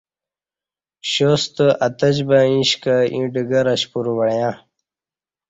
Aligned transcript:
شاستہ 1.11 1.67
اتجبں 1.85 2.41
ایݩشکہ 2.49 2.95
ییں 3.13 3.27
ڈگر 3.33 3.65
اشپرو 3.73 4.13
وعیا 4.19 4.49
ں 4.55 4.59